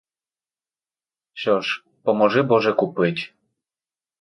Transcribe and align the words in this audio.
Що 1.33 1.61
ж, 1.61 1.83
поможи 2.03 2.41
боже 2.41 2.73
купить. 2.73 3.33